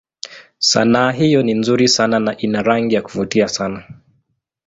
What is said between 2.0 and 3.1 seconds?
na ina rangi za